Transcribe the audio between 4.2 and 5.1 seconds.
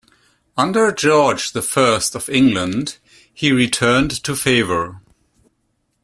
to favour.